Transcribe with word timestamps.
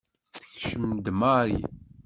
Tekcem-d 0.33 1.05
Mary. 1.19 1.57